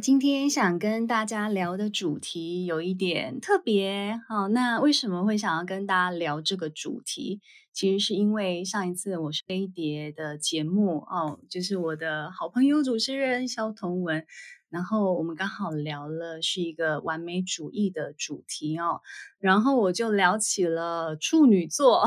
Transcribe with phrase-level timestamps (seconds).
[0.00, 7.40] 今天想跟大家聊的主题有一点特别，好，那为什么会想要跟大家聊这个主题？
[7.74, 14.24] 其实是因为上一次我是飞碟的节目哦，就是我的好朋友主持人肖同文。
[14.70, 19.00] 然后我们刚好聊了是一个完美主义的主题哦，
[19.38, 22.04] 然后我就聊起了处女座。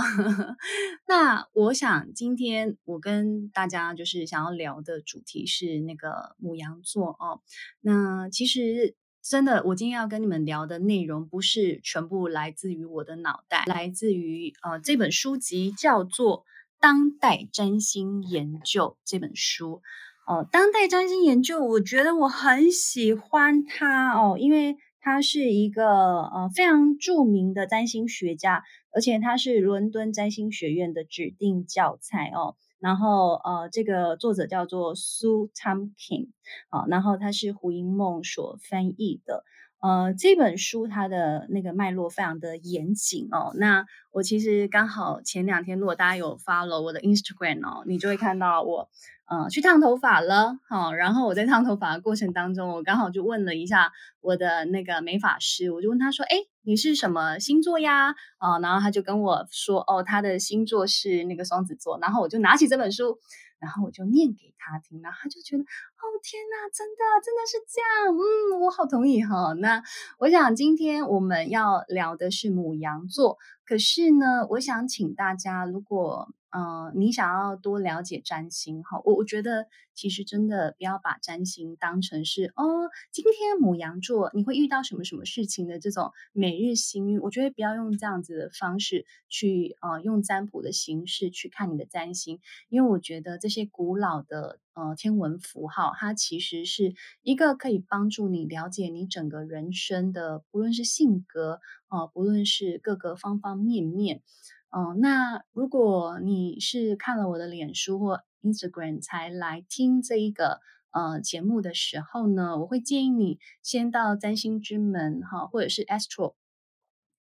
[1.07, 7.41] 那我想今天我跟大家就是想要聊的主题是那个牡羊座哦。
[7.81, 16.39] 那其实真的，我今天要跟你们聊的内容不是全部来自于我的脑袋，来自于呃这本书籍叫做
[16.79, 19.81] 《当代占星研究》这本书。
[20.25, 32.55] 哦，当代占星研究，我觉得我很喜欢他哦，因为他是一个呃非常著名的占星学家，而且他是伦敦占星学院的指定教材哦。
[32.79, 36.29] 然后呃，这个作者叫做 Sue Tumkin，
[36.69, 39.43] 好，然后他是胡因梦所翻译的。
[39.83, 43.51] 呃，这本书它的那个脉络非常的严谨哦。
[43.55, 48.89] 那我其实刚好前两天，如果大家有 follow 我的 Instagram 哦，你就会看到我。
[49.25, 58.13] 嗯，去烫头发了，好，然后我在烫头发的过程当中，我刚好就问了一下我的那个美发师，我就问他说，哎，你是什么星座呀？
[58.37, 63.17] 啊，然后他就跟我说，哦，他的星座是那个双子座，然后我就拿起这本书，
[63.63, 69.53] 然后我就念给他听，然后他就觉得，哦，天哪，真的，真的是这样，嗯，我好同意哈。
[69.53, 69.81] 那
[70.19, 76.33] 我想今天我们要聊的是母羊座，可是呢，我想请大家如果。
[76.55, 92.39] 嗯、呃，你想要多了解占星哈，我我觉得其实真的不要把占星当成是哦，今天母羊座你会遇到什么什么事情的这种每日星运，我觉得不要用这样子的方式去呃用占卜的形式去看你的占星，
[92.69, 104.21] 因为我觉得这些古老的呃天文符号，它其实是一个可以帮助你了解你整个人生的，不论是性格、呃，不论是各个方方面面。
[104.69, 116.33] 哦，那如果你是看了我的脸书或 Instagram 才来听这一个呃节目的时候呢，我会建议你先到占星之门哈，或者是 Astro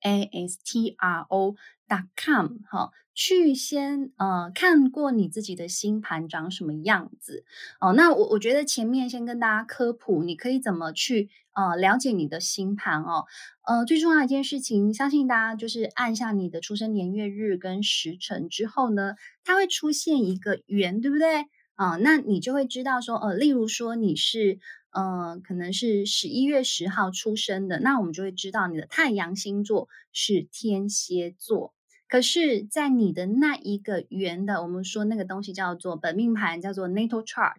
[0.02, 1.56] A S T R O
[1.88, 7.46] dot com 哈，去先呃看过你自己的星盘长什么样子
[7.80, 7.94] 哦。
[7.94, 11.30] 那我我觉得前面先跟大家科普，你可以怎么去。
[11.54, 13.26] 呃，了解你的星盘哦，
[13.68, 21.48] 呃，最重要一件事情，相信大家就是按下你的出生年月日跟时辰之后呢，它会出现一个圆，对不对？
[21.84, 24.60] 啊、那你就会知道说，呃，例如说你是，
[24.92, 31.74] 呃，可能是十一月十号出生的，那我们就会知道你的太阳星座是天蝎座。
[32.08, 37.56] 可是，在你的那一个圆的，我们说那个东西叫做本命盘，叫做 natal chart，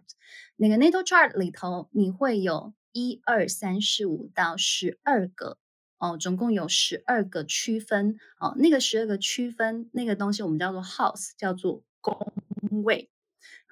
[0.55, 2.73] 那个 natal chart 里头你会有。
[2.95, 5.57] 一二三四五到十二个
[5.97, 8.53] 哦，总共有十二个区分哦。
[8.55, 12.15] 那个十二个区分那个东西，我们叫做 house，叫做宫
[12.83, 13.09] 位。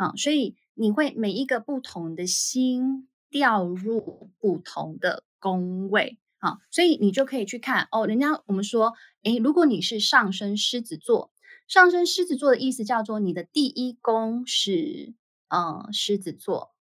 [0.01, 6.17] 好，所以你会每一个不同的星掉入不同的宫位。
[6.39, 8.07] 好，所以你就可以去看哦。
[8.07, 11.31] 人家我们说，诶，如果你是上升狮子座，
[11.67, 15.13] 上升狮子座的意思叫做你的第一宫是
[15.50, 16.72] 呃狮子座。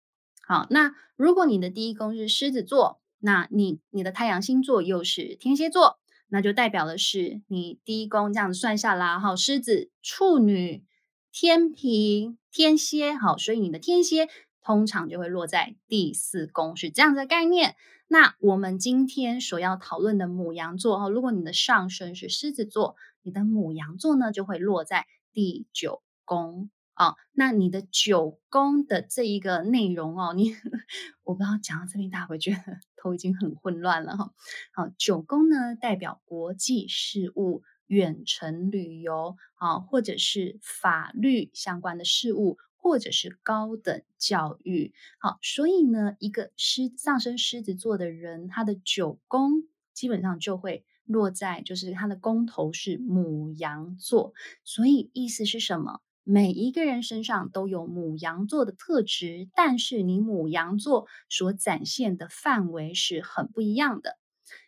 [0.48, 5.98] 好，那如果你的第一宫是狮子座，那你你的太阳星座又是天蝎座，
[6.28, 10.87] 那就代表的是你第一宫这样子算下来，好，狮子、处女、
[11.33, 14.29] 天平、天蝎，好，所以你的天蝎
[14.63, 17.77] 通常就会落在第四宫，是这样的概念。
[18.09, 26.71] 那我们今天所要讨论的母羊座，哈，如果你的上升是狮子座，你的母羊座呢就会落在第九宫。
[26.97, 30.55] 哦，那你的九宫的这一个内容哦，你
[31.25, 32.59] 我不知道讲到这边，大家会觉得
[33.01, 34.33] 头已经很混乱了哈。
[34.75, 44.94] 好，九宫呢代表国际事务、远程旅游啊，或者是法律相关的事务，或者是高等教育。
[45.19, 54.34] 好，所以呢，一个狮上升狮子座的人，他的九宫基本上就会落在，就是他的宫头是母羊座。
[54.62, 56.00] 所以意思是什么？
[56.22, 64.16] 每一个人身上都有母羊座的特质，但是你母羊座所展现的范围是很不一样的，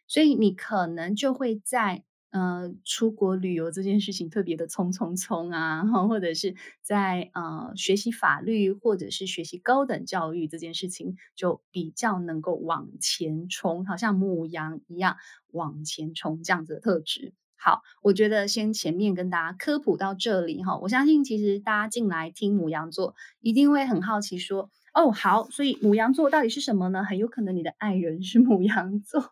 [0.08, 2.02] 所以你可能就会在
[2.32, 15.17] 呃出国旅游这件事情特别的冲冲冲啊， 或者是在呃学习法律或者是学习高等教育这件事情就比较能够往前冲，好像母羊一样
[15.52, 17.34] 往前冲这样子的特质。
[17.56, 27.03] 好，我觉得先前面跟大家科普到这里哈，我相信其实大家进来听母羊座，一定会很好奇说哦，好，所以牡羊座到底是什么呢？
[27.03, 29.23] 很有可能你的爱人是牡羊座，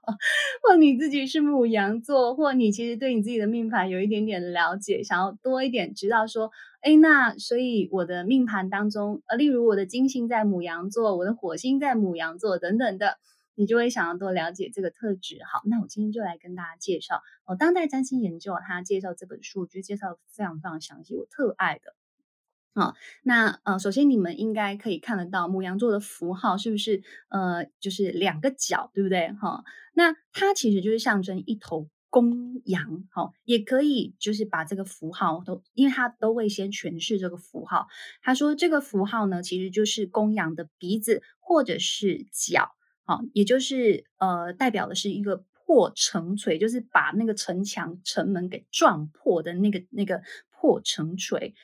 [0.62, 13.18] 或你自己是牡羊座，或你其实对你自己的命盘有一点点了解，想要多一点知道说，哎，那所以我的命盘当中，呃，例如我的金星在牡羊座，我的火星在牡羊座等等的，
[13.54, 15.40] 你就会想要多了解这个特质。
[15.44, 21.94] 好，那我今天就来跟大家介绍，哦，当代占星研究他介绍这本书，就介绍非常非常详细，我特爱的。
[22.72, 22.94] 好，
[23.24, 29.32] 那呃，首先你们应该可以看得到牡羊座的符号是不是呃，就是两个角，对不对？
[29.32, 29.64] 哈，
[29.94, 37.88] 那它其实就是象征一头公羊，好，也可以就是把这个符号都，因为它都会先诠释这个符号。
[38.22, 42.70] 他说这个符号呢，其实就是公羊的鼻子或者是角，
[43.04, 51.54] 好，也就是呃，代表的是一个破城锤，就是把那个城墙、城门给撞破的那个那个破城锤，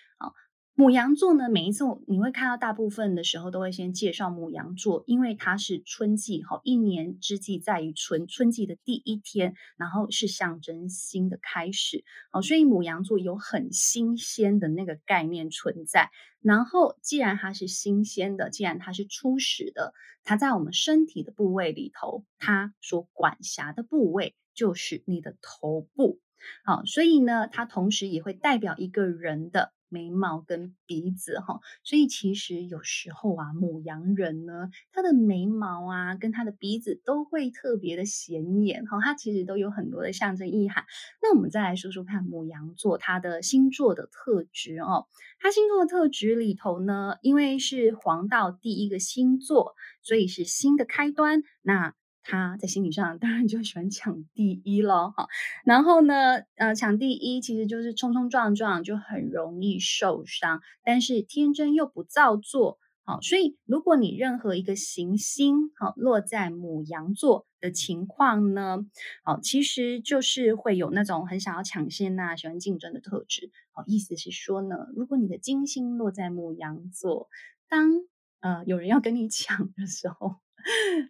[0.77, 0.91] 母。
[0.97, 16.11] 羊座呢，每一次你会看到，大部分的时候都会先介绍牡羊座，因为它是春季，哈，一年之计在于春，春季的第一天，然后是象征新的开始，好，所以母羊座有很新鲜的那个概念存在。
[16.41, 19.93] 然后，既然它是新鲜的，既然它是初始的，
[20.25, 26.21] 它在我们身体的部位里头，它所管辖的部位就是你的头部，
[26.65, 29.73] 好，所以呢，它同时也会代表一个人的。
[29.97, 40.85] 眉毛跟鼻子哈，所以其实有时候啊，母羊人呢，他的眉毛啊，跟他的鼻子都会特别的显眼哈，它其实都有很多的象征意涵。
[41.23, 45.07] 那我们再来说说看牡羊座它的星座的特质哦，
[45.39, 51.43] 它星座的特质里头呢，因为是黄道第一个星座，所以是新的开端。
[51.63, 51.95] 那
[52.29, 55.13] 他在心理上当然就喜欢抢第一咯。
[55.17, 55.29] 哈，
[55.65, 68.79] 然后呢，呃，抢第一其实就是冲冲撞撞，就很容易受伤，但是天真又不造作，好，所以如果你任何一个行星好落在母羊座的情况呢，
[69.23, 77.29] 好，其实就是会有那种很想要抢先呐，喜欢竞争的特质，好，意思是说呢，如果你的金星落在母羊座，
[77.69, 77.93] 当
[78.41, 80.46] 呃有人要跟你抢的时候。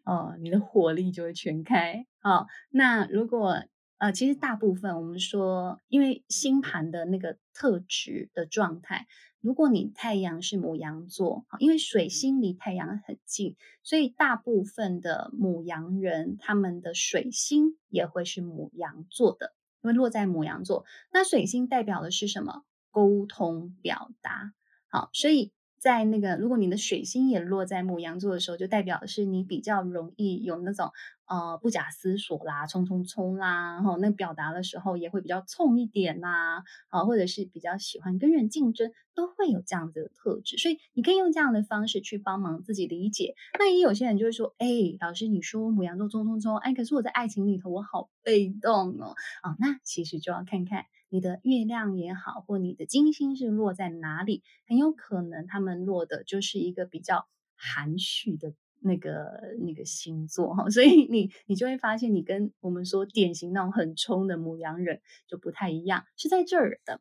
[0.04, 2.06] 哦，你的火力就会全开。
[2.20, 3.62] 好、哦，那如果
[3.98, 9.06] 呃，其实大部分我们说，因为星盘的那个特质的状态，
[9.40, 20.84] 如果你太阳是母羊座，因为水星离太阳很近，所以大部分的母羊人他们的水星也会是母羊座的，因为落在母羊座。
[21.10, 22.64] 那水星代表的是什么？
[22.90, 24.52] 沟通表达。
[24.88, 25.52] 好，所以。
[25.78, 30.90] 在那个，如果你的水星也落在牡羊座的时候，就代表是你比较容易有那种
[31.26, 40.56] 呃不假思索啦，冲冲冲啦，然后那表达的时候也会比较冲一点啦，啊，或者是比较喜欢跟人竞争，都会有这样子的特质。
[40.56, 43.34] 所以你可以用这样的方式去帮忙自己理解。
[43.58, 44.66] 那也有些人就会说，哎，
[45.00, 50.86] 老师你说牡羊座冲冲冲，哎，可是我在爱情里头我好被动哦，啊，那其实就要看看。
[51.16, 67.00] 你的月亮也好，或你的金星是落在哪里，很有可能他们落的就是一个比较含蓄的那个那个星座哈， 所以你你就会发现，你跟我们说典型那种很冲的牧羊人就不太一样，是在这儿的。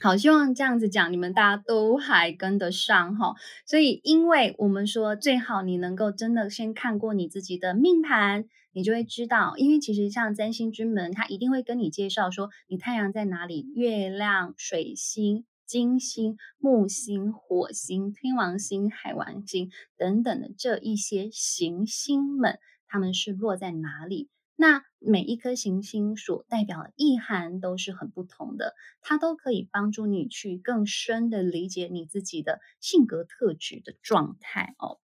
[0.00, 0.16] 好。
[0.16, 3.34] 希望这样子讲，你们大家都还跟得上哈。
[3.66, 9.54] 所以，因为我们说最好你能够真的先看过你自己的命盘，你就会知道。
[9.56, 24.28] 因为其实像占星之门，它一定会跟你介绍说你太阳在哪里，月亮、水星、金星、木星、火星、天王星、海王星等等的这一些行星们，它们是落在哪里。
[24.56, 34.98] 那每一颗行星所代表的意涵都是很不同的，它都可以帮助你去更深的理解你自己的性格特质的状态哦。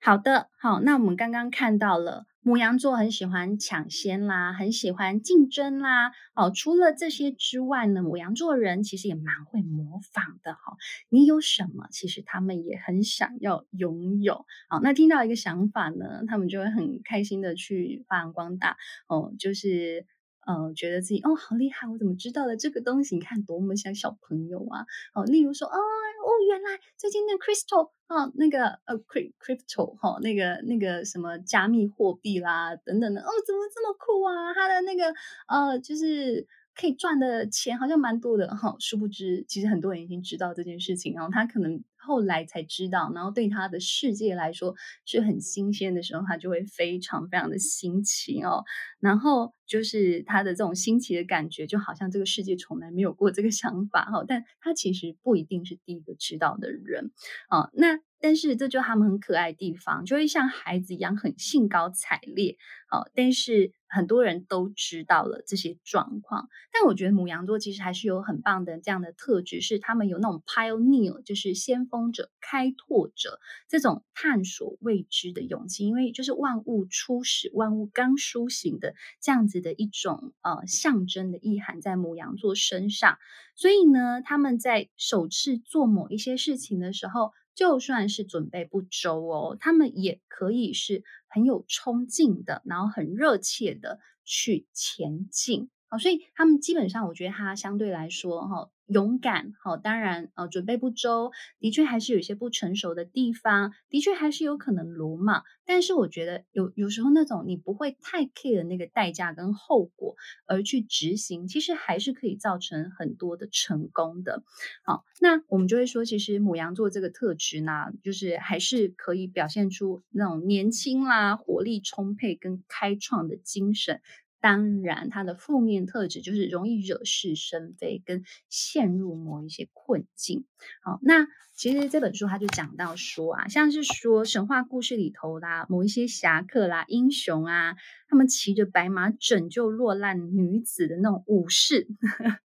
[0.00, 2.26] 好的，好，那我们刚刚看到了。
[2.44, 6.12] 母羊座很喜欢抢先啦，很喜欢竞争啦。
[6.34, 10.76] 哦，除了这些之外呢，母羊座人其实也蛮会模仿的哈。
[11.08, 14.44] 你有什么，其实他们也很想要拥有。
[14.68, 18.76] 好，那听到一个想法呢，他们就会很开心的去发扬光大。
[19.08, 20.06] 哦，就是。
[20.46, 23.14] 呃，觉得自己哦好厉害，我怎么知道了这个东西？
[23.16, 24.84] 你看多么像小朋友啊！
[25.14, 25.78] 哦，例如说，哦
[26.24, 34.54] 哦，原来最近那 crystal 啊、哦，那个呃 crypto 哈，那个那个什么加密货币啦等等的，哦，怎么这么酷啊？
[34.54, 35.12] 它的那个
[35.46, 36.46] 呃，就是。
[36.74, 44.74] 可以赚的钱好像蛮多的哈，殊不知其实很多人已经知道这件事情，然后他可能后来才知道，然后对他的世界来说
[45.06, 48.64] 是很新鲜的时候，他就会非常非常的新奇哦。
[49.00, 57.12] 然后就是他的这种新奇的感觉，就好像这个世界从来没有过这个想法哈，但他其实不一定是第一个知道的人
[57.48, 57.70] 啊。
[57.72, 62.56] 那但是这就他们很可爱的地方，就会像孩子一样很兴高采烈。
[62.88, 66.48] 好，但是很多人都知道了这些状况。
[66.72, 75.84] 但我觉得母羊座其实还是有很棒的这样的特质，是他们有那种 pioneer，就是先锋者、开拓者这种探索未知的勇气。
[75.86, 83.18] 因为就是万物初始、万物刚苏醒的这样子的一种呃象征的意涵在母羊座身上。
[83.54, 95.70] 所以呢，他们在首次做某一些事情的时候，就算是准备不周哦，他们也可以是很有冲劲的，然后很热切的去前进。
[95.88, 98.70] 好，所以他们基本上，我觉得他相对来说，哈。
[98.86, 105.42] 勇敢，好，当然，呃，准备不周，的确还是有一些不成熟的地方，的确还是有可能鲁莽。
[105.66, 110.14] 但是我觉得有有时候那种你不会太 care 那个代价跟后果
[110.46, 114.42] 而去执行，其实还是可以造成很多的成功的。
[114.84, 124.02] 好，那我们就会说，其实牡羊座这个特质呢，就是还是可以表现出那种年轻啦、活力充沛跟开创的精神。
[124.44, 130.44] 当然，它的负面特质就是容易惹是生非，跟陷入某一些困境。
[130.82, 137.74] 好，那其实这本书它就讲到说啊，像是说神话故事里头啦，某一些侠客啦、英雄啊，
[138.06, 141.88] 他们骑着白马拯救落难女子的那种武士。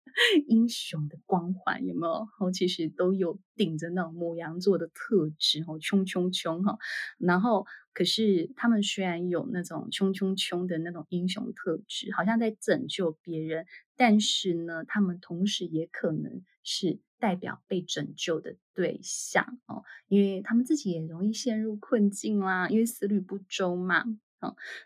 [0.47, 2.27] 英雄的光环有没有？
[2.39, 6.77] 哦，其实都有顶着那种牡羊座的特质哦，冲冲冲哈。
[7.17, 24.03] 然后，可是他们虽然有那种穷穷穷的那种英雄特质，好像在拯救别人，但是呢，他们同时也可能是代表被拯救的对象哦，因为他们自己也容易陷入困境啦，因为思虑不周嘛。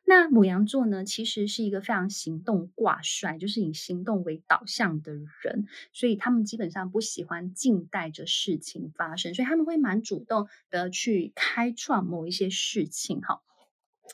[0.05, 13.21] 那母羊座呢，其实是一个非常行动挂帅，就是以行动为导向的人，所以他们基本上不喜欢静待着事情发生，所以他们会蛮主动的去开创某一些事情。
[13.21, 13.41] 哈，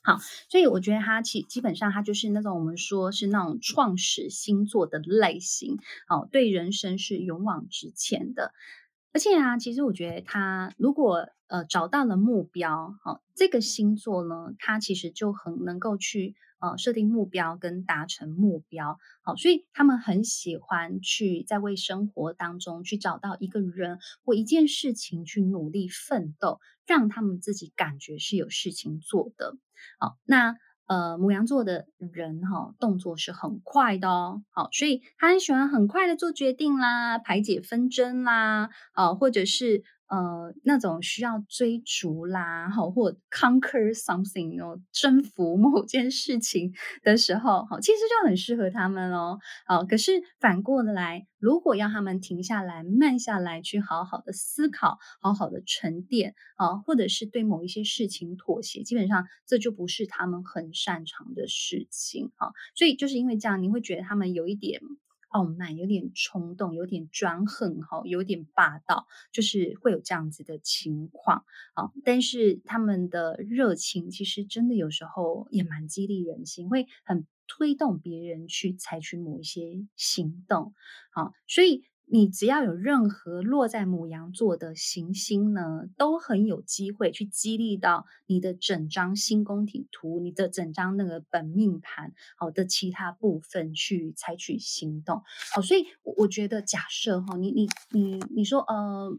[0.03, 0.19] 好，
[0.49, 8.53] 所以我觉得他其基本上他就是那种我们说是那种创始星座的类型，好，对人生是勇往直前的。
[9.13, 29.55] 而且啊，其实我觉得他如果呃找到了目标，好，这个星座呢，他其实就很能够去呃设定目标跟达成目标，好，所以他们很喜欢去在为生活当中去找到一个人或一件事情去努力奋斗，让他们自己感觉是有事情做的，
[29.99, 30.55] 好，那。
[30.87, 39.83] 呃，牡羊座的人哈、动作是很快的哦，好，所以他很喜欢很快的做决定啦，排解纷争啦，啊，或者是。
[40.13, 49.39] 呃，那种需要追逐啦，好，或 conquer something 哦，征服某件事情的时候，好，其实就很适合他们哦。
[49.65, 62.49] 好，可是反过来，如果要他们停下来、慢下来，去好好的思考、好好的沉淀啊，或者是对某一些事情妥协，基本上这就不是他们很擅长的事情啊。
[62.75, 64.79] 所以就是因为这样，你会觉得他们有一点。
[65.33, 71.91] 傲慢，有点冲动，有点专横，哈，有点霸道，就是会有这样子的情况啊。
[72.03, 80.73] 但是他们的热情其实真的有时候也蛮激励人心，会很推动别人去采取某一些行动
[81.11, 81.31] 啊。
[81.47, 81.83] 所以。
[82.05, 95.23] 你只要有任何落在牡羊座的行星呢，都很有机会去激励到你的整张星宫体图，你的整张那个本命盘好的其他部分去采取行动。
[95.55, 99.17] 好，所以我我觉得假设哈，你你你你说呃，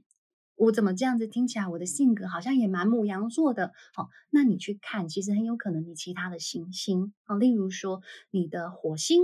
[0.56, 3.72] 我怎么这样子听起来我的性格好像也蛮牡羊座的？
[3.94, 9.22] 好，那你去看，其实很有可能你其他的行星好，例如说你的火星。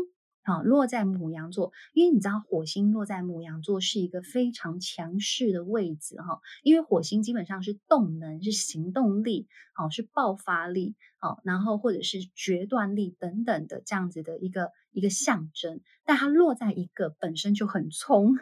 [0.50, 9.46] 啊，落在母羊座，因为你知道火星落在母羊座是一个非常强势的位置哈，因为火星基本上是动能，是行动力，
[9.80, 18.36] 哦，是爆发力，哦，然后或者是决断力等等的这样子的一个一个象征，但它落在一个本身就很冲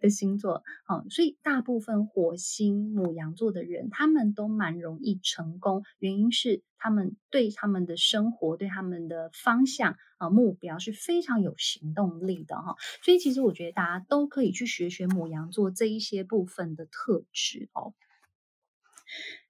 [0.00, 6.62] 的星座，哦，所以大部分火星母羊座的人，他们都蛮容易成功，原因是。
[6.80, 17.94] 他们对他们的生活、对他们的方向啊目标是非常有行动力的哈，所以其实我觉得大家都可以去学学母羊座这一些部分的特质哦。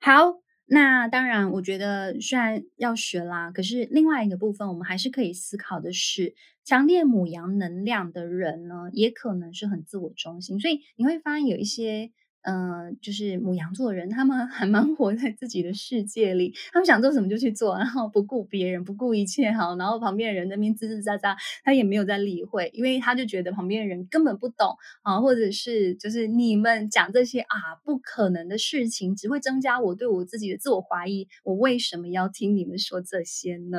[0.01, 6.35] 好，那当然，我觉得虽然要学啦，可是另外一个部分，我们还是可以思考的是，
[6.65, 12.11] 强烈母羊能量的人呢，也可能是很自我中心，所以你会发现有一些。
[12.51, 33.79] 嗯、就是母羊座的人，他们还蛮活在自己的世界里，他们想做什么就去做，然后不顾别人，不顾一切哈，然后旁边的人在那边吱吱喳喳，他也没有在理会，因为他就觉得旁边的人根本不懂啊，或者是就是你们讲这些啊不可能的事情，只会增加我对我自己的自我怀疑，我为什么要听你们说这些呢？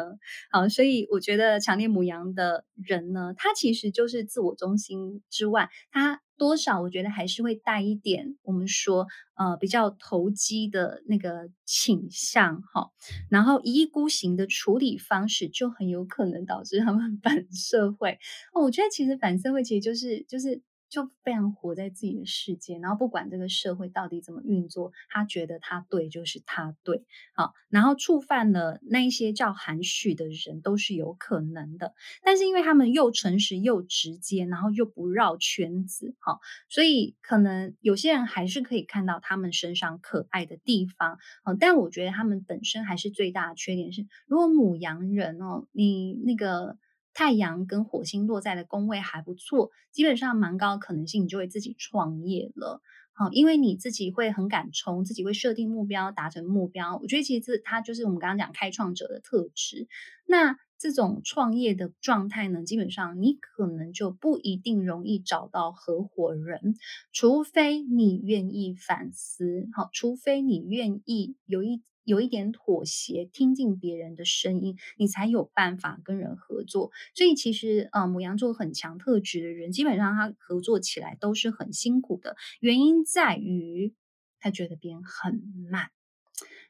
[0.51, 6.21] 好，所以我觉得强烈母羊的人呢，他其实就是自我中心之外，他。
[6.39, 9.05] 多少我觉得还是会带一点我们说
[9.35, 12.89] 呃比较投机的那个倾向哈，
[13.29, 18.17] 然后一意孤行的处理方式就很有可能导致他们 反社会
[18.53, 18.63] 哦。
[18.63, 20.61] 我觉得其实反社会其实就是就是。
[20.89, 27.03] 就非常活在自己的世界，然后不管这个社会到底怎么运作，他觉得他对就是他对，
[27.33, 31.93] 好，然后触犯了那一些叫含蓄的人都是有可能的，
[32.23, 46.77] 但是因为他们又诚实又直接，然后又不绕圈子，好，所以可能有些人还是可以看到他们身上可爱的地方，好，但我觉得他们本身还是最大的缺点是，如果母羊人哦，你那个。
[47.19, 52.81] 太阳跟火星落在的宫位还不错，基本上蛮高可能性，你就会自己创业了。
[53.11, 56.97] 好，因为你自己会很敢冲，自己会设定目标，达成目标。
[57.01, 59.89] 我觉得其实这它就是我们刚刚讲开创者的特质。
[60.25, 66.75] 那这种创业的状态呢，基本上你可能就不一定容易找到合伙人，
[67.11, 69.67] 除非你愿意反思。
[69.73, 71.81] 好，除非你愿意有一。
[72.09, 76.89] 有一点妥协，听进别人的声音，你才有办法跟人合作。
[77.13, 82.35] 所以其实，呃，母羊座很强特质的人，基本上他合作起来都是很辛苦的。
[82.61, 83.93] 原因在于
[84.39, 85.91] 他觉得别人很慢，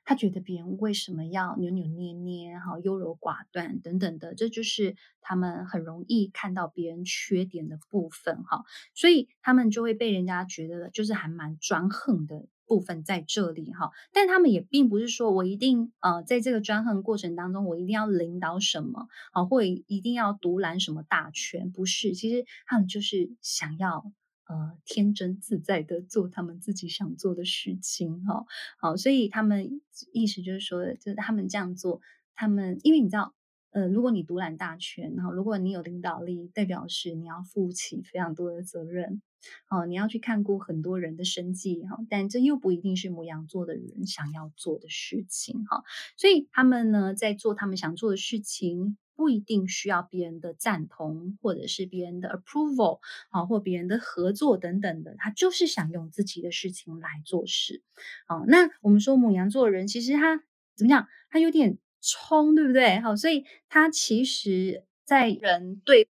[0.04, 8.66] 他觉得别人为什么要扭扭捏捏，哈，优柔寡断等等的，这就是他们很容易看到别人缺点的部分，哈。
[8.94, 12.46] 所以他们就会被人家觉得就是还蛮专横的。
[12.70, 24.12] 部分在这里哈，但他们也并不是说我一定呃，在这个专横过程当中，我一定要领导什么啊，或一定要独揽什么大权，不是，其实他们就是想要
[24.46, 28.46] 呃天真自在的做他们自己想做的事情哈，
[28.78, 29.82] 好，所以他们
[30.14, 32.02] 意思就是说，就是他们这样做，
[32.36, 33.34] 他们因为你知道。
[33.72, 39.22] 呃，如果你独揽大权，然后如果你有领导力，代表是你要负起非常多的责任，
[39.70, 45.84] 哦，你要去看顾很多人的生计，哈，但这又不一定是牡羊座的人想要做的事情，哈，
[46.18, 57.84] 所以他们呢，在做他们想做的事情，不一定需要别人的赞同，或者是别人的 approval，啊，或别人的合作等等的，他就是想用自己的事情来做事，
[58.28, 60.38] 好，那我们说牡羊座的人，其实他
[60.76, 61.08] 怎么讲？
[61.30, 61.78] 他有点。
[62.02, 63.00] 冲，对不对？
[63.00, 66.08] 好，所以他其实，在人对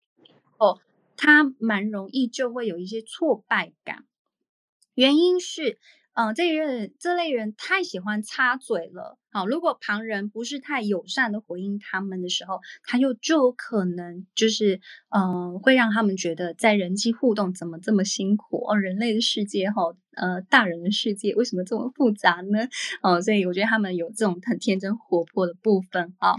[0.58, 0.80] 哦，
[1.18, 4.06] 他蛮容易就会有一些挫败感，
[4.96, 5.78] 原因是。
[6.14, 9.18] 嗯，这人这类人太喜欢插嘴了。
[9.32, 14.82] 好，如果旁人不是太友善的回应他们的时候，他又就可能就是，
[15.16, 18.76] 嗯，会让他们觉得在人际互动怎么这么辛苦哦？
[18.76, 22.68] 人类的世界哈，呃，大人的世界为什么这么复杂呢？
[23.02, 26.34] 哦，所以我觉得他们有这种很天真活泼的部分啊。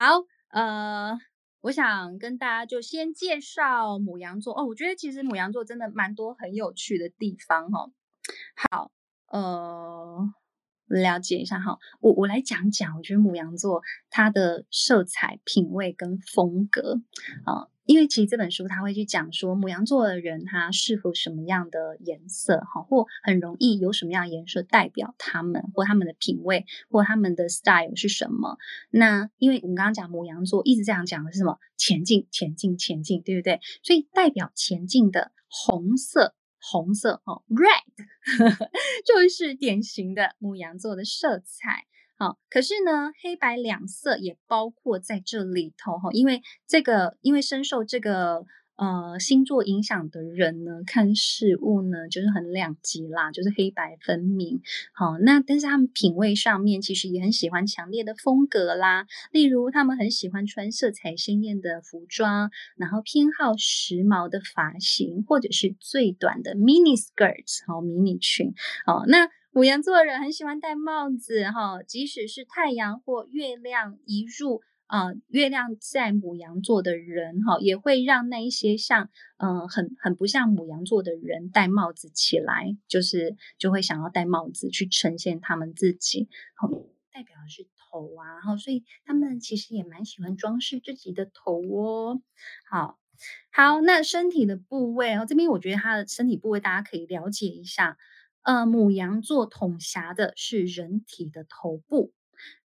[0.00, 1.18] 好，呃，
[1.62, 4.64] 我想跟大家就先介绍母羊座哦。
[4.64, 7.90] 我觉得其实母羊座真的蛮多很有趣的地方哈。
[8.70, 8.90] 好。
[9.30, 10.32] 呃，
[10.88, 17.00] 了解一下哈，我我来讲讲，我觉得母羊座它的色彩品味跟风格
[17.44, 28.56] 啊、因为其实这本书它会去讲说母羊座的人他适合什么样的颜色哈，或很容易有什么样颜色代表他们或他们的品味或他们的 style 是什么？
[28.90, 31.58] 那因为我们刚刚讲母羊座一直这样讲的是什么？
[31.76, 33.60] 前进，前进，前进，对不对？
[33.82, 36.34] 所以代表前进的红色。
[36.70, 38.06] 红色哦，red
[39.06, 41.84] 就是典型的牧羊座的色彩。
[42.16, 48.44] 好，可是呢，黑白两色也包括在这里头哈，因为这个，因为深受这个。
[48.78, 54.60] 呃，星座影响的人呢，看事物呢，就是很两极啦，就是黑白分明。
[54.94, 68.54] 好，那但是他们品味上面其实也很喜欢强烈的风格啦，例如他们很喜欢穿色彩鲜艳的服装，然后偏好时髦的发型，或者是最短的 mini skirts，好，迷你裙。
[68.86, 74.60] 好，那五羊座的人很喜欢戴帽子，哈，即使是太阳或月亮一入。
[74.88, 86.68] 啊、月亮在母羊座的人哈，也会让那一些像嗯、呃，很很不像母羊座的人戴帽子起来，就是就会想要戴帽子去呈现他们自己，好，
[87.12, 92.22] 代表的是头啊，哈，所以他们其实也蛮喜欢装饰自己的头哦。
[92.70, 92.98] 好，
[93.52, 97.98] 好，那身体的部位哦，这边我觉得他的身体部位大家可以了解一下。
[98.42, 102.14] 呃，母羊座统辖的是人体的头部。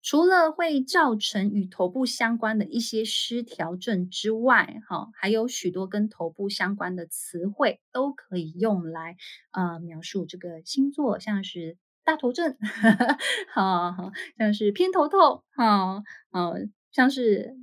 [0.09, 9.17] 除了会造成与头部相关的一些失调症之外，哈，还有许多跟头部相关的词汇都可以用来
[9.51, 12.57] 呃描述这个星座，像是大头症，
[13.53, 17.57] 哈哈，像是偏头痛，好，呃，像是。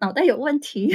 [0.00, 0.94] 脑袋有问题，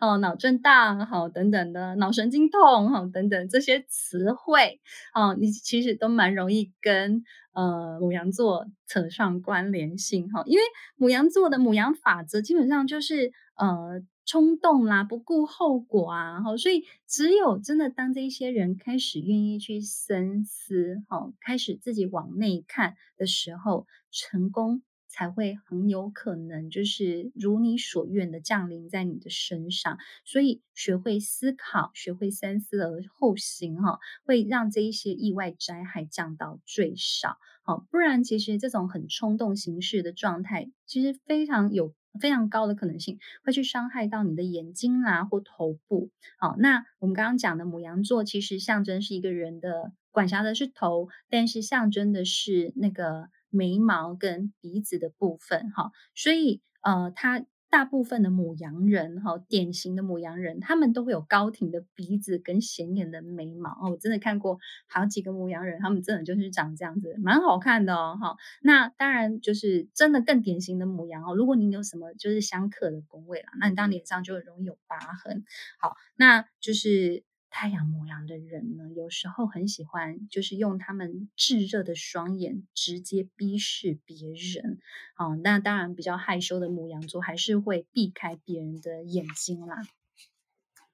[0.00, 4.80] 哦，脑震荡，好，等等的，脑神经痛，好，等等这些词汇，
[5.14, 10.64] 哦，你其实都蛮容易跟呃牡羊座扯上关联性，哈，因为
[10.98, 24.82] 牡羊座的牡羊法则基本上就是呃冲动啦，不顾后果啊，好，所以只有真的当这一些人开始愿意去深思，好，开始自己往内看的时候，成功。
[25.14, 53.28] 才会很有可能就是如你所愿的降临在你的身上，所以学会思考，学会三思而后行，哈，会让这一些意外灾害降到最少，好，不然其实这种很冲动行事的状态，其实非常有非常高的可能性会去伤害到你的眼睛啦或头部，好，那我们刚刚讲的牡羊座其实象征是一个人的管辖的是头，但是象征的是那个。
[53.54, 63.90] 眉毛跟鼻子的部分，哈，所以呃，他大部分的母羊人，哈，典型的母羊人，他们都会有高挺的鼻子跟显眼的眉毛哦。
[63.90, 68.36] 我真的看过好几个母羊人，他们真的就是长这样子，蛮好看的哦，哈。
[68.62, 71.34] 那当然就是真的更典型的母羊哦。
[71.34, 75.44] 如果你有什么就是相克的宫位啦，那你当脸上就很容易有疤痕。
[75.78, 77.24] 好，那就是。
[77.56, 84.80] 太阳牡羊的人呢，有时候很喜欢，就是用他们炙热的双眼直接逼视别人。
[85.16, 89.76] 哦，那当然比较害羞的牡羊座还是会避开别人的眼睛啦。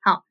[0.00, 0.26] 好，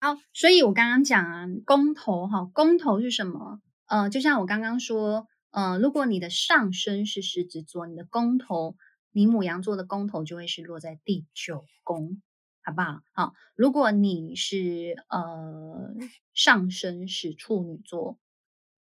[0.00, 3.60] 好，所以我刚刚讲啊，公头哈，公头是什么？
[3.86, 8.74] 呃，就像我刚刚说，呃，如果你的上身是狮子座，你的公头，
[9.12, 12.20] 你牡羊座的公头就会是落在第九宫。
[12.68, 13.00] 好不好？
[13.14, 15.94] 好，如果你是呃
[16.34, 18.18] 上升是处女座，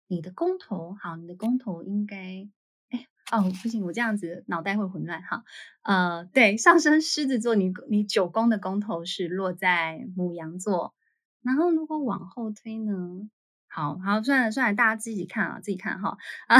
[0.06, 2.48] 你的宫头好，你的宫头应该
[2.88, 5.44] 哎哦不行，我这样子脑袋会混乱哈。
[5.82, 10.94] 呃，对，上升狮子座，你你九宫的宫头是落在母羊座，
[11.42, 13.28] 然后如果往后推呢？
[13.68, 16.16] 好好算了算了，大家自己看啊，自己看哈
[16.48, 16.56] 啊，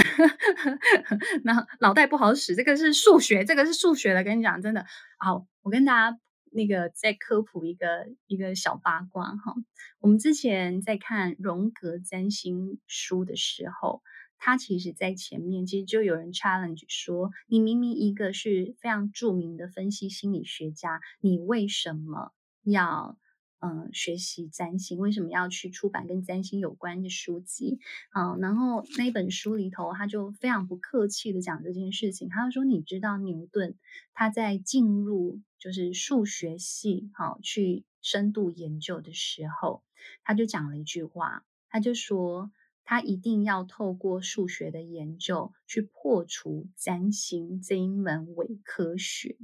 [1.44, 4.84] 那脑袋不好使，这个是数学，这个是数学的，跟你讲真的。
[5.16, 6.18] 好，我跟大家。
[6.56, 9.54] 那个再科普一个一个小八卦哈，
[10.00, 14.02] 我们之前在看荣格占星书的时候，
[14.38, 23.18] 他其实在前面其实就有人 challenge 说，你明明一个是非常著名的分析心理学家，你为什么要？
[23.58, 27.78] 嗯，学习占星，为什么要去出版跟占星有关的书籍？
[28.14, 32.28] 嗯，然后那本书里头，他就非常不客气的讲这件事情。
[32.28, 33.74] 他就说：“你知道牛顿
[34.12, 39.82] 他在进入就是数学系，好去深度研究的时候，
[40.22, 42.52] 他就讲了一句话，他就说
[42.84, 49.36] 他一定要透过数学的研究去破除占星这一门伪科学。”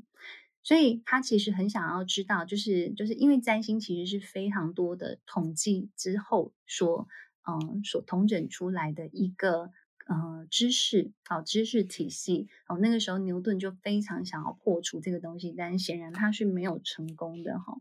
[0.62, 7.08] 所以他其实很想要知道，就是就是因为占星其实是非常多的统计之后所
[7.42, 9.72] 嗯所统整出来的一个
[10.12, 12.48] 呃知识，好知识体系。
[12.68, 17.74] 哦，那个时候牛顿就非常想要破除这个东西，但显然他是没有成功的哈。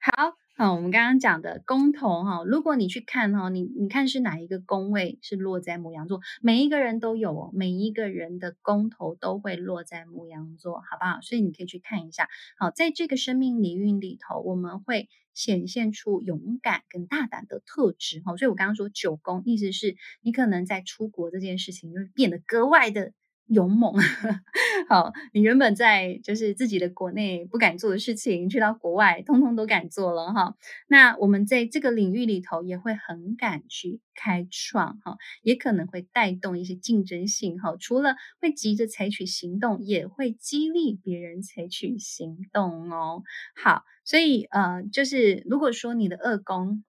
[0.00, 0.36] 好。
[0.60, 11.20] 好，我们刚刚讲的宫头哈，如果你去看哈，你你看是哪一个宫位是落在牡羊座，每一个人都有哦，每一个人的宫头都会落在牡羊座，好不好？
[11.20, 12.28] 所以你可以去看一下。
[12.58, 18.36] 好，在这个生命礼运里头，我们会显现出勇敢跟大胆的特质哈。
[18.36, 23.12] 所以我刚刚说九宫，意思是你可能在出国这件事情就会变得格外的。
[23.48, 23.94] 勇猛，
[24.88, 30.54] 好，你原本在就是自己的国内不敢做的事情，去到国外通通都敢做了哈。
[30.86, 37.76] 那我们在这个领域里头也会很敢去开创哈，也可能会带动一些竞争性哈。
[37.80, 43.22] 除了会急着采取行动，也会激励别人采取行动哦。
[43.54, 46.84] 好，所以呃，就是如果说你的二宫。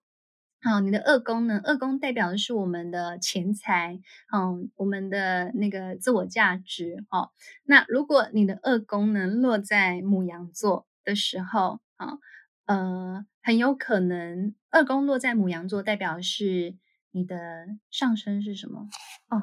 [0.62, 1.58] 好，你的二宫呢？
[1.64, 3.98] 二宫代表的是我们的钱财，
[4.30, 7.02] 嗯，我们的那个自我价值。
[7.08, 7.30] 哦，
[7.64, 12.18] 那如果你的二宫呢落在母羊座的时候，啊，
[12.66, 16.76] 呃，很有可能二宫落在母羊座，代表是
[17.10, 18.86] 你的上升是什么？
[19.30, 19.40] 哦，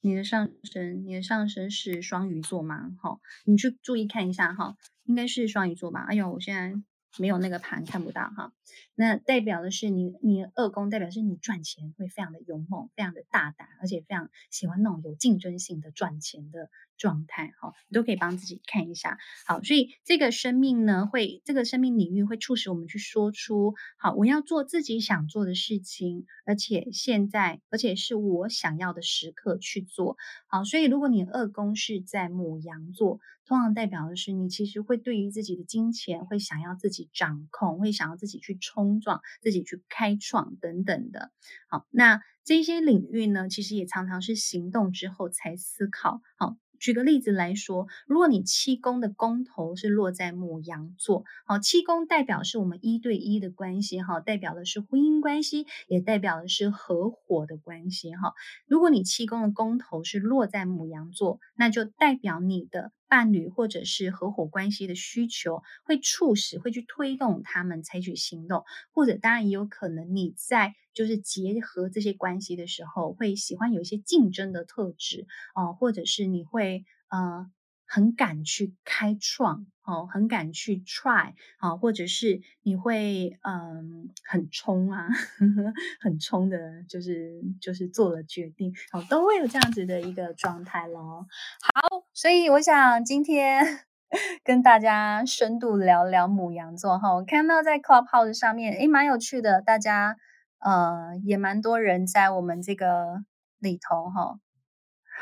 [0.00, 2.90] 你的上升，你的上升是双鱼座吗？
[3.00, 6.06] 好，你去注意看一下哈，应该是双鱼座吧？
[6.08, 6.82] 哎呦，我现在
[7.16, 8.52] 没有那个盘看不到哈。
[8.94, 17.72] 那代表的是你，你二宫代表是你赚钱会非常的勇猛，非常的大胆，而且非常喜欢那种有竞争性的赚钱的状态哈。
[17.88, 19.16] 你都可以帮自己看一下。
[19.46, 30.18] 好，所以这个生命呢，会这个生命领域会促使我们去说出，好，我要做自己想做的事情，而且现在，而且是我想要的时刻去做。
[30.48, 33.20] 好，所以如果你二宫是在母羊座。
[33.46, 41.30] 通常代表的是，你其实会对于自己的金钱会想要自己掌控，会想要自己去冲撞、自己去开创等等的。
[41.70, 46.20] 好，那这些领域呢，其实也常常是行动之后才思考。
[46.36, 46.58] 好。
[46.78, 58.34] 举个例子来说，如果你七宫的宫头是落在母羊座，好，七宫代表是我们一对一的关系，哈，代表的是婚姻关系，也代表的是合伙的关系，哈。
[58.66, 70.74] 如果你七宫的宫头是落在母羊座，那就代表你的伴侣或者是合伙关系的需求会促使，会去推动他们采取行动，或者当然也有可能你在。
[70.94, 77.48] 就是结合这些关系的时候，会喜欢有一些竞争的特质哦，或者是你会呃
[77.86, 85.08] 很敢去开创哦，很敢去 try 啊，或者是你会嗯很冲啊，
[86.00, 91.26] 很冲的，就是就是做了决定哦，都会有这样子的一个状态咯。
[91.62, 93.64] 好，所以我想今天
[94.44, 100.16] 跟大家深度聊聊母羊座哈，我看到在 Clubhouse 上面，诶，蛮有趣的，大家。
[100.60, 103.22] 呃，也蛮多人在我们这个
[103.60, 104.40] 里头哈，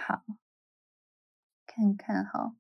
[0.07, 0.23] 好，
[1.67, 2.55] 看看哈，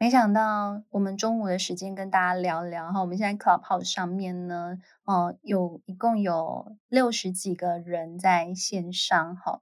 [0.00, 9.60] 没想到我们中午的时间跟大家聊聊哈，我们现在 Clubhouse 上面呢，哦，有一共有六十几个人在线上哈，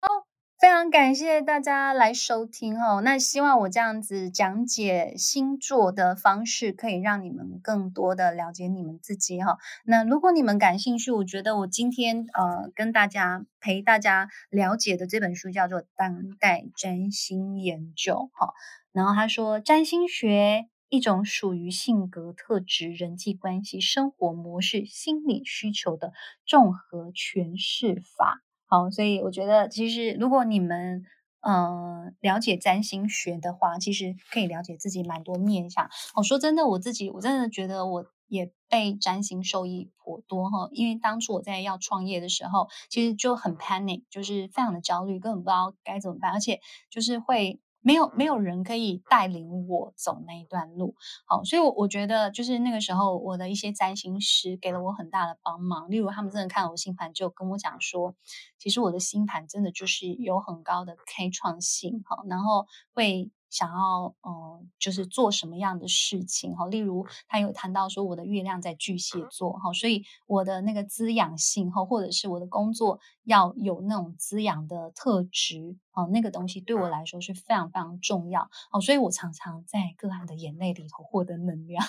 [0.00, 0.26] 好。
[0.58, 9.58] 非常感谢大家来收听哦，那希望我这样子讲解星座的方式，可以让你们更多的了解你们自己哈。
[9.84, 18.54] 那如果你们感兴趣，我觉得我今天呃跟大家陪大家了解的这本书叫做《当代占星研究》哈。
[18.96, 26.14] 然后他说，占星学一种属于性格特质、人际关系、生活模式、心理需求的
[26.46, 28.42] 综合诠释法。
[28.64, 31.04] 好，所以我觉得，其实如果你们
[31.42, 35.90] 呃了解占星学的话，其实可以了解自己蛮多面向。
[36.14, 40.70] 我说真的，我自己我真的觉得我也被占星受益颇多哈。
[40.72, 47.60] 因为当初我在要创业的时候，其实就很 panic，就是非常的焦虑，根本不知道该怎么办，而且就是会。
[47.86, 55.88] 没有没有人可以带领我走那一段路，好，所以我我觉得就是那个时候，我的一些占星师给了我很大的帮忙。
[55.88, 58.16] 例如，他们真的看了我星盘，就跟我讲说，
[58.58, 63.30] 其实我的星盘真的就是有很高的开创性，哈，然后会。
[63.48, 66.66] 想要嗯，就是做什么样的事情哈？
[66.66, 81.84] 例如，他有谈到说我的月亮在巨蟹座哈，所以我的那个滋养性哈，或者是我的工作要有那种滋养的特质啊，那个东西对我来说是非常非常重要哦，所以我常常在个案的眼泪里头获得能量。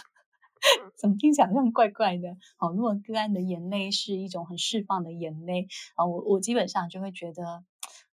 [0.98, 2.36] 怎么听起来像怪怪的？
[2.58, 7.64] 好，如果个案的眼泪是一种很释放的眼泪啊，我我基本上就会觉得。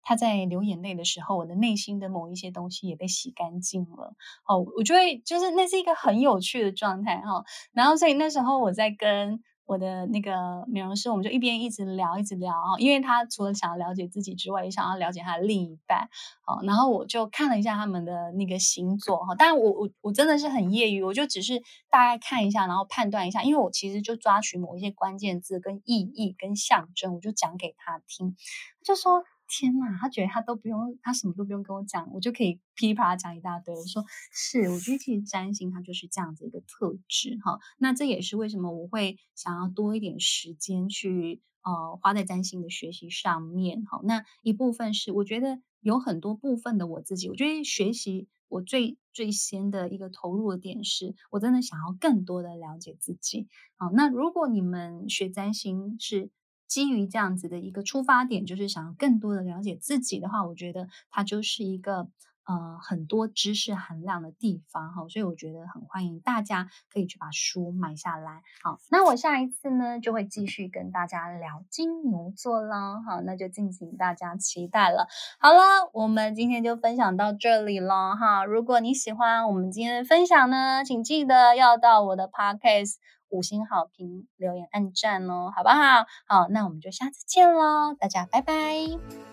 [0.03, 4.15] 他在流眼泪的时候，我的内心的某一些东西也被洗干净了。
[4.47, 7.43] 哦，我就会就是那是一个很有趣的状态哈。
[7.71, 16.09] 然后所以那时候我在跟我的那个美容师，我们就一边一直聊一直聊哦，因为他除了想要了解自己之外，也想要了解他的另一半。
[16.43, 19.35] 好，然后我就看了一下他们的那个星座哈。
[19.35, 28.35] 当然我我我真的是很业余，我就只是大概看一下，然后判断一下，因为我其实就抓取某一些关键字跟意义跟象征，我就讲给他听，
[28.83, 29.23] 就说。
[29.53, 33.75] 天呐，他觉得他都不用，他什么都不用跟我讲，我就可以噼里啪啦讲一大堆。
[33.75, 37.59] 我说是，我觉得其实占星它就是这样子一个特质哈。
[37.77, 43.99] 那这也是为什么我会想要多一点时间去呃花在占星的学习上面哈。
[44.05, 53.49] 那一部分是我觉得有很多部分的我自己，我觉得学习我最最先的一个投入的点是，我真的想要更多的了解自己。
[53.75, 56.29] 好，那如果你们学占星是。
[56.71, 62.07] 基于这样子的一个出发点，就是想要更多的了解自己的话，我觉得它就是一个
[62.45, 68.41] 呃很多知识含量的地方哈，所以我觉得很欢迎大家可以去把书买下来。
[68.63, 75.07] 好，那我下一次呢就会继续跟大家聊金牛座啦，好，那就敬请大家期待了。
[75.39, 78.43] 好了，我们今天就分享到这里了哈。
[78.43, 82.95] 如果你喜欢我们今天的分享呢，请记得要到我的 Podcast。
[83.31, 86.05] 五星好评，留言按赞哦，好不好？
[86.27, 89.30] 好，那我们就下次见喽，大家拜拜。